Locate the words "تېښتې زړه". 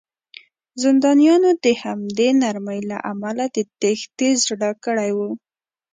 3.79-4.71